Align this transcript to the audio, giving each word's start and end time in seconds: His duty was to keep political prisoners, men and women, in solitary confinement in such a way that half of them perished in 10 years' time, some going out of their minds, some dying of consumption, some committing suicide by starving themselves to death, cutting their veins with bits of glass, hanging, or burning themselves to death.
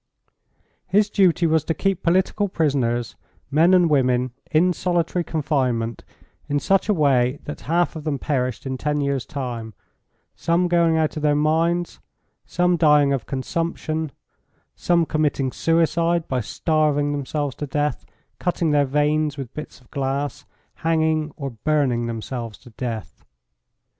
His 0.87 1.11
duty 1.11 1.45
was 1.45 1.63
to 1.65 1.75
keep 1.75 2.01
political 2.01 2.49
prisoners, 2.49 3.15
men 3.51 3.71
and 3.71 3.87
women, 3.87 4.31
in 4.49 4.73
solitary 4.73 5.23
confinement 5.23 6.03
in 6.49 6.59
such 6.59 6.89
a 6.89 6.93
way 6.95 7.37
that 7.43 7.61
half 7.69 7.95
of 7.95 8.03
them 8.03 8.17
perished 8.17 8.65
in 8.65 8.79
10 8.79 9.01
years' 9.01 9.27
time, 9.27 9.75
some 10.35 10.67
going 10.67 10.97
out 10.97 11.17
of 11.17 11.21
their 11.21 11.35
minds, 11.35 11.99
some 12.47 12.77
dying 12.77 13.13
of 13.13 13.27
consumption, 13.27 14.11
some 14.75 15.05
committing 15.05 15.51
suicide 15.51 16.27
by 16.27 16.39
starving 16.41 17.11
themselves 17.11 17.53
to 17.57 17.67
death, 17.67 18.03
cutting 18.39 18.71
their 18.71 18.85
veins 18.85 19.37
with 19.37 19.53
bits 19.53 19.81
of 19.81 19.91
glass, 19.91 20.45
hanging, 20.77 21.31
or 21.37 21.51
burning 21.51 22.07
themselves 22.07 22.57
to 22.57 22.71
death. 22.71 23.23